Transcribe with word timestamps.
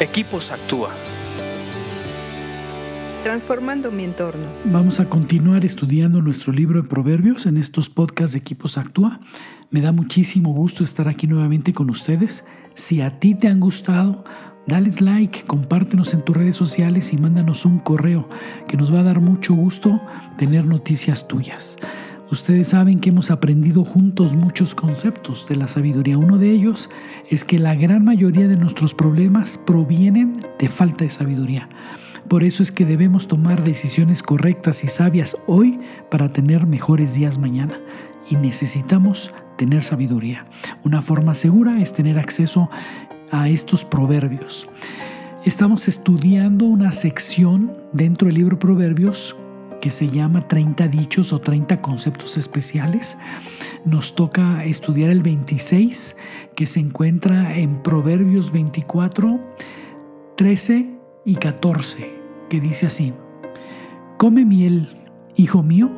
Equipos 0.00 0.50
Actúa. 0.50 0.90
Transformando 3.22 3.92
mi 3.92 4.02
entorno. 4.02 4.48
Vamos 4.64 4.98
a 4.98 5.08
continuar 5.08 5.64
estudiando 5.64 6.20
nuestro 6.20 6.52
libro 6.52 6.82
de 6.82 6.88
proverbios 6.88 7.46
en 7.46 7.56
estos 7.58 7.90
podcasts 7.90 8.32
de 8.32 8.40
Equipos 8.40 8.76
Actúa. 8.76 9.20
Me 9.70 9.80
da 9.80 9.92
muchísimo 9.92 10.52
gusto 10.52 10.82
estar 10.82 11.06
aquí 11.06 11.28
nuevamente 11.28 11.72
con 11.72 11.90
ustedes. 11.90 12.44
Si 12.74 13.02
a 13.02 13.20
ti 13.20 13.36
te 13.36 13.46
han 13.46 13.60
gustado, 13.60 14.24
dales 14.66 15.00
like, 15.00 15.44
compártenos 15.44 16.12
en 16.12 16.22
tus 16.22 16.36
redes 16.36 16.56
sociales 16.56 17.12
y 17.12 17.16
mándanos 17.16 17.64
un 17.64 17.78
correo 17.78 18.28
que 18.66 18.76
nos 18.76 18.92
va 18.92 18.98
a 18.98 19.04
dar 19.04 19.20
mucho 19.20 19.54
gusto 19.54 20.00
tener 20.36 20.66
noticias 20.66 21.28
tuyas. 21.28 21.76
Ustedes 22.30 22.68
saben 22.68 23.00
que 23.00 23.10
hemos 23.10 23.30
aprendido 23.30 23.84
juntos 23.84 24.34
muchos 24.34 24.74
conceptos 24.74 25.46
de 25.46 25.56
la 25.56 25.68
sabiduría. 25.68 26.16
Uno 26.16 26.38
de 26.38 26.50
ellos 26.50 26.88
es 27.30 27.44
que 27.44 27.58
la 27.58 27.74
gran 27.74 28.04
mayoría 28.04 28.48
de 28.48 28.56
nuestros 28.56 28.94
problemas 28.94 29.58
provienen 29.58 30.40
de 30.58 30.68
falta 30.68 31.04
de 31.04 31.10
sabiduría. 31.10 31.68
Por 32.28 32.42
eso 32.42 32.62
es 32.62 32.72
que 32.72 32.86
debemos 32.86 33.28
tomar 33.28 33.62
decisiones 33.62 34.22
correctas 34.22 34.84
y 34.84 34.88
sabias 34.88 35.36
hoy 35.46 35.78
para 36.10 36.32
tener 36.32 36.66
mejores 36.66 37.14
días 37.14 37.36
mañana. 37.38 37.78
Y 38.30 38.36
necesitamos 38.36 39.30
tener 39.58 39.84
sabiduría. 39.84 40.46
Una 40.82 41.02
forma 41.02 41.34
segura 41.34 41.82
es 41.82 41.92
tener 41.92 42.18
acceso 42.18 42.70
a 43.30 43.50
estos 43.50 43.84
proverbios. 43.84 44.66
Estamos 45.44 45.88
estudiando 45.88 46.64
una 46.64 46.92
sección 46.92 47.70
dentro 47.92 48.28
del 48.28 48.36
libro 48.36 48.58
Proverbios 48.58 49.36
que 49.84 49.90
se 49.90 50.08
llama 50.08 50.48
30 50.48 50.88
dichos 50.88 51.34
o 51.34 51.42
30 51.42 51.82
conceptos 51.82 52.38
especiales. 52.38 53.18
Nos 53.84 54.14
toca 54.14 54.64
estudiar 54.64 55.10
el 55.10 55.20
26 55.20 56.16
que 56.56 56.64
se 56.64 56.80
encuentra 56.80 57.58
en 57.58 57.82
Proverbios 57.82 58.50
24, 58.50 59.38
13 60.36 60.90
y 61.26 61.34
14, 61.34 62.10
que 62.48 62.62
dice 62.62 62.86
así, 62.86 63.12
Come 64.16 64.46
miel, 64.46 64.88
hijo 65.36 65.62
mío, 65.62 65.90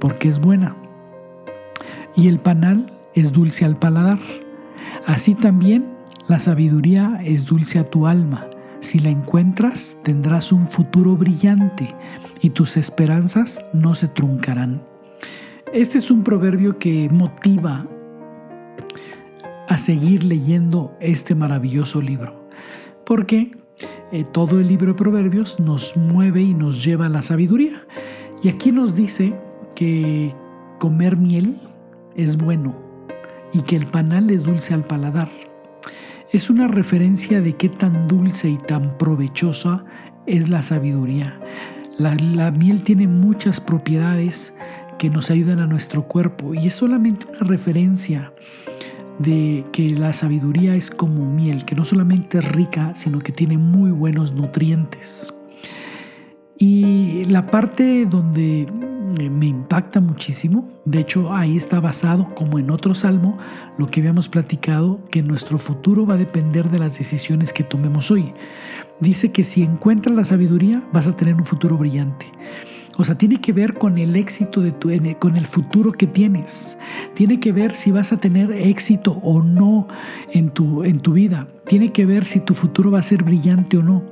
porque 0.00 0.30
es 0.30 0.40
buena, 0.40 0.74
y 2.16 2.28
el 2.28 2.38
panal 2.38 2.90
es 3.14 3.30
dulce 3.30 3.66
al 3.66 3.76
paladar. 3.78 4.20
Así 5.06 5.34
también 5.34 5.84
la 6.28 6.38
sabiduría 6.38 7.20
es 7.22 7.44
dulce 7.44 7.78
a 7.78 7.84
tu 7.84 8.06
alma 8.06 8.48
si 8.84 8.98
la 8.98 9.10
encuentras, 9.10 9.98
tendrás 10.02 10.52
un 10.52 10.68
futuro 10.68 11.16
brillante 11.16 11.94
y 12.42 12.50
tus 12.50 12.76
esperanzas 12.76 13.64
no 13.72 13.94
se 13.94 14.08
truncarán. 14.08 14.82
Este 15.72 15.98
es 15.98 16.10
un 16.10 16.22
proverbio 16.22 16.78
que 16.78 17.08
motiva 17.08 17.86
a 19.68 19.78
seguir 19.78 20.22
leyendo 20.22 20.96
este 21.00 21.34
maravilloso 21.34 22.00
libro, 22.00 22.48
porque 23.04 23.50
eh, 24.12 24.24
todo 24.24 24.60
el 24.60 24.68
libro 24.68 24.92
de 24.92 24.98
proverbios 24.98 25.58
nos 25.58 25.96
mueve 25.96 26.42
y 26.42 26.54
nos 26.54 26.84
lleva 26.84 27.06
a 27.06 27.08
la 27.08 27.22
sabiduría. 27.22 27.86
Y 28.42 28.48
aquí 28.48 28.70
nos 28.70 28.94
dice 28.94 29.34
que 29.74 30.34
comer 30.78 31.16
miel 31.16 31.56
es 32.14 32.36
bueno 32.36 32.76
y 33.52 33.62
que 33.62 33.76
el 33.76 33.86
panal 33.86 34.28
es 34.28 34.42
dulce 34.42 34.74
al 34.74 34.84
paladar 34.84 35.43
es 36.34 36.50
una 36.50 36.66
referencia 36.66 37.40
de 37.40 37.52
qué 37.52 37.68
tan 37.68 38.08
dulce 38.08 38.48
y 38.48 38.58
tan 38.58 38.98
provechosa 38.98 39.84
es 40.26 40.48
la 40.48 40.62
sabiduría. 40.62 41.38
La, 41.96 42.50
miel 42.50 42.82
tiene 42.82 43.06
muchas 43.06 43.60
propiedades 43.60 44.52
que 44.98 45.10
nos 45.10 45.30
ayudan 45.30 45.60
a 45.60 45.68
nuestro 45.68 46.08
cuerpo 46.08 46.52
y 46.52 46.66
es 46.66 46.74
solamente 46.74 47.26
una 47.26 47.38
referencia 47.48 48.32
de 49.20 49.64
que 49.70 49.90
la 49.90 50.12
sabiduría 50.12 50.74
es 50.74 50.90
como 50.90 51.24
miel, 51.24 51.64
que 51.64 51.76
no 51.76 51.84
solamente 51.84 52.38
es 52.38 52.50
rica, 52.50 52.96
sino 52.96 53.20
que 53.20 53.30
tiene 53.30 53.56
muy 53.56 53.92
buenos 53.92 54.32
nutrientes. 54.32 55.32
Y 56.58 57.26
la 57.26 57.46
parte 57.46 58.06
donde 58.06 58.66
me 59.04 59.46
impacta 59.46 60.00
muchísimo. 60.00 60.68
De 60.84 61.00
hecho, 61.00 61.34
ahí 61.34 61.56
está 61.56 61.80
basado, 61.80 62.34
como 62.34 62.58
en 62.58 62.70
otro 62.70 62.94
salmo, 62.94 63.38
lo 63.78 63.86
que 63.86 64.00
habíamos 64.00 64.28
platicado, 64.28 65.00
que 65.10 65.22
nuestro 65.22 65.58
futuro 65.58 66.06
va 66.06 66.14
a 66.14 66.18
depender 66.18 66.70
de 66.70 66.78
las 66.78 66.98
decisiones 66.98 67.52
que 67.52 67.64
tomemos 67.64 68.10
hoy. 68.10 68.32
Dice 69.00 69.32
que 69.32 69.44
si 69.44 69.62
encuentras 69.62 70.14
la 70.14 70.24
sabiduría, 70.24 70.82
vas 70.92 71.08
a 71.08 71.16
tener 71.16 71.34
un 71.34 71.44
futuro 71.44 71.76
brillante. 71.76 72.26
O 72.96 73.04
sea, 73.04 73.16
tiene 73.16 73.40
que 73.40 73.52
ver 73.52 73.74
con 73.74 73.98
el 73.98 74.14
éxito 74.14 74.60
de 74.60 74.70
tu, 74.70 74.90
con 75.18 75.36
el 75.36 75.44
futuro 75.44 75.92
que 75.92 76.06
tienes. 76.06 76.78
Tiene 77.14 77.40
que 77.40 77.52
ver 77.52 77.72
si 77.72 77.90
vas 77.90 78.12
a 78.12 78.18
tener 78.18 78.52
éxito 78.52 79.20
o 79.22 79.42
no 79.42 79.88
en 80.32 80.50
tu, 80.50 80.84
en 80.84 81.00
tu 81.00 81.12
vida. 81.12 81.48
Tiene 81.66 81.92
que 81.92 82.06
ver 82.06 82.24
si 82.24 82.40
tu 82.40 82.54
futuro 82.54 82.92
va 82.92 83.00
a 83.00 83.02
ser 83.02 83.24
brillante 83.24 83.78
o 83.78 83.82
no. 83.82 84.04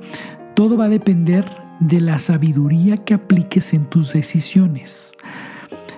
Todo 0.53 0.77
va 0.77 0.85
a 0.85 0.89
depender 0.89 1.45
de 1.79 1.99
la 1.99 2.19
sabiduría 2.19 2.97
que 2.97 3.13
apliques 3.13 3.73
en 3.73 3.85
tus 3.85 4.13
decisiones. 4.13 5.15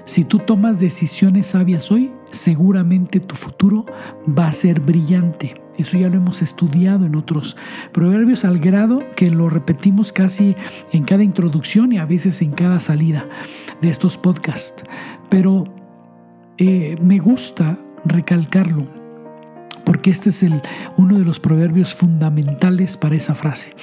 Si 0.06 0.24
tú 0.24 0.40
tomas 0.40 0.80
decisiones 0.80 1.48
sabias 1.48 1.92
hoy, 1.92 2.14
seguramente 2.32 3.20
tu 3.20 3.36
futuro 3.36 3.86
va 4.28 4.48
a 4.48 4.52
ser 4.52 4.80
brillante. 4.80 5.60
Eso 5.78 5.98
ya 5.98 6.08
lo 6.10 6.16
hemos 6.16 6.42
estudiado 6.42 7.06
en 7.06 7.16
otros 7.16 7.58
proverbios 7.92 8.46
al 8.46 8.60
grado 8.60 9.00
que 9.16 9.30
lo 9.30 9.50
repetimos 9.50 10.14
casi 10.14 10.56
en 10.92 11.04
cada 11.04 11.24
introducción 11.24 11.92
y 11.92 11.98
a 11.98 12.06
veces 12.06 12.42
en 12.42 12.52
cada 12.52 12.80
salida 12.80 13.28
de 13.82 13.90
estos 13.90 14.18
podcasts. 14.18 14.84
Pero 15.30 15.66
eh, 16.58 16.98
me 17.02 17.20
gusta 17.20 17.78
recalcarlo 18.06 18.88
porque 19.84 20.12
este 20.12 20.30
es 20.30 20.46
uno 20.98 21.20
de 21.20 21.26
los 21.26 21.40
proverbios 21.40 21.94
fundamentales 21.94 22.96
para 22.96 23.16
esa 23.16 23.36
frase. 23.36 23.74